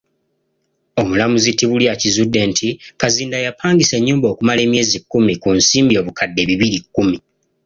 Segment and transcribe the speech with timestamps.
[1.01, 2.67] Omulamuzi Tibulya akizudde nti,
[3.01, 7.17] Kazinda yapangisa ennyumba okumala emyezi kumi ku nsimbi obukadde bibiri kumi.